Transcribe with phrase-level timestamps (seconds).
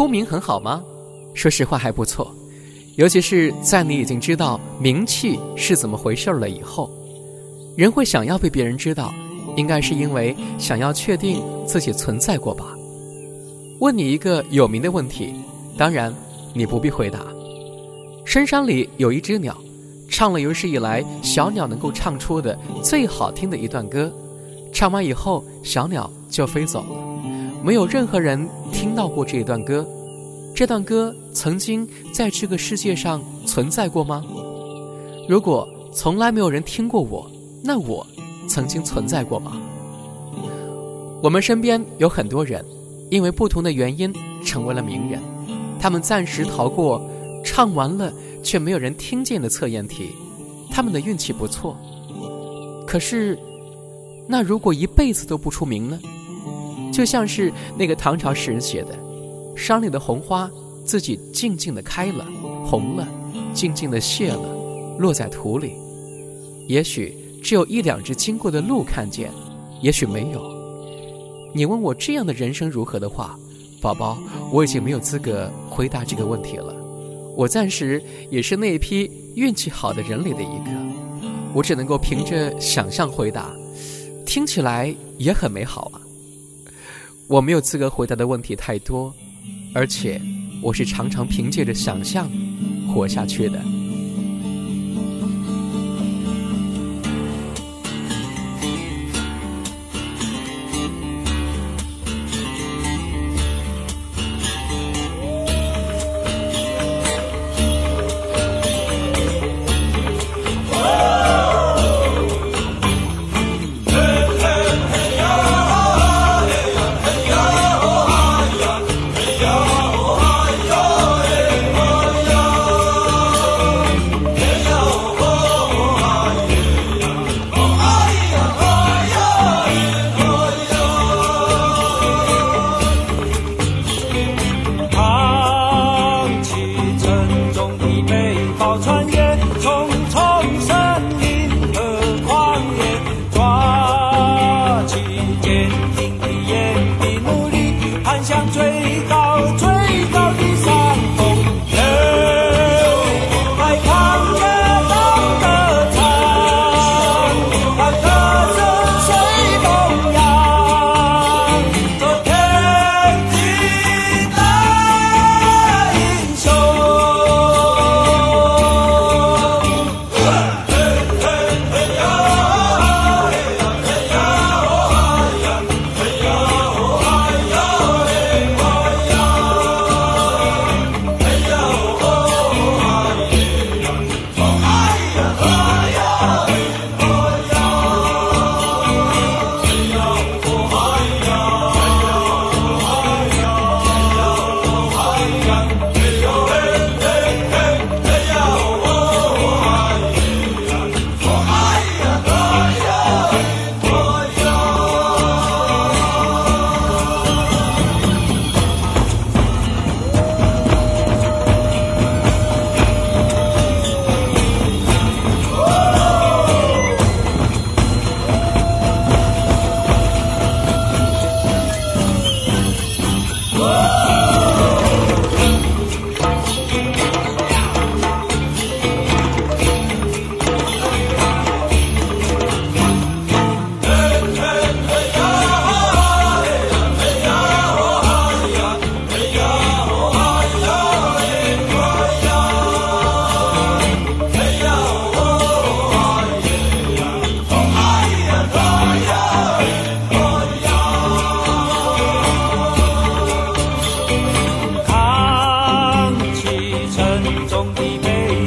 [0.00, 0.82] 出名很好吗？
[1.34, 2.34] 说实话还不错，
[2.96, 6.90] 尤其是在你已经知道名气是怎么回事了以后，
[7.76, 9.12] 人会想要被别人知道，
[9.56, 12.74] 应该是因为想要确定自己存在过吧。
[13.80, 15.34] 问你一个有名的问题，
[15.76, 16.10] 当然
[16.54, 17.20] 你不必回答。
[18.24, 19.54] 深山里有一只鸟，
[20.08, 24.10] 唱了有史以来小鸟能够唱出的最好听的一段歌，
[24.72, 27.60] 唱完以后小鸟就飞走了。
[27.62, 29.86] 没有任何人听到过这一段歌，
[30.54, 34.24] 这段歌曾经在这个世界上存在过吗？
[35.28, 37.30] 如果从来没有人听过我，
[37.62, 38.06] 那我
[38.48, 39.60] 曾经存在过吗？
[41.22, 42.64] 我们身边有很多人，
[43.10, 44.12] 因为不同的原因
[44.44, 45.20] 成为了名人，
[45.78, 47.00] 他们暂时逃过
[47.44, 50.10] 唱完了却没有人听见的测验题，
[50.70, 51.76] 他们的运气不错。
[52.86, 53.38] 可是，
[54.26, 56.00] 那如果一辈子都不出名呢？
[56.92, 58.98] 就像是那个唐朝诗人写的
[59.56, 60.50] ：“山里的红花
[60.84, 62.26] 自己静静的开了，
[62.64, 63.06] 红了，
[63.54, 65.72] 静静的谢了，落在土里。
[66.66, 69.30] 也许只有一两只经过的鹿看见，
[69.80, 70.42] 也许没有。
[71.54, 73.38] 你问我这样的人生如何的话，
[73.80, 74.18] 宝宝，
[74.52, 76.74] 我已经没有资格回答这个问题了。
[77.36, 80.70] 我暂时也是那一批运气好的人里的一个，
[81.54, 83.54] 我只能够凭着想象回答，
[84.26, 86.00] 听起来也很美好啊。”
[87.30, 89.14] 我没有资格回答的问题太多，
[89.72, 90.20] 而且
[90.60, 92.28] 我是常常凭借着想象
[92.92, 93.62] 活下去的。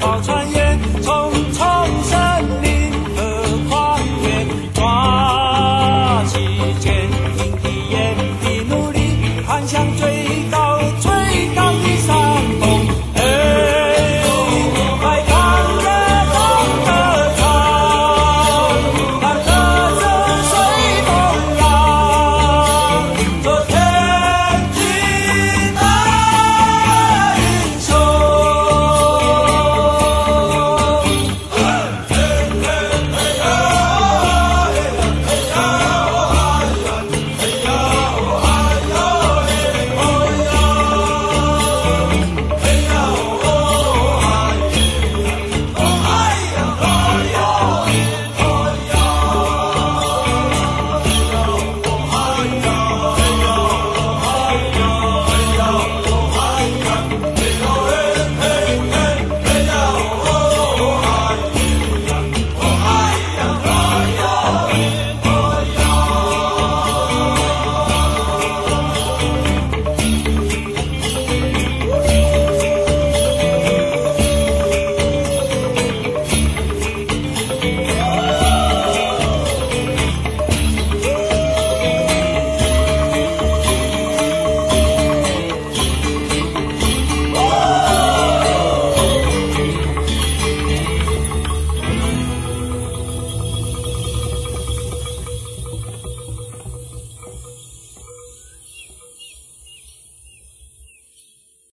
[0.00, 0.35] 想。